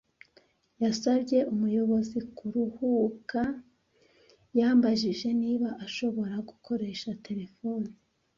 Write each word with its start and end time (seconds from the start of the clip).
Yasabye 0.83 1.37
umuyobozi 1.53 2.17
kuruhuka. 2.37 3.41
Yambajije 4.59 5.27
niba 5.41 5.69
ashobora 5.85 6.35
gukoresha 6.49 7.09
terefone. 7.25 7.87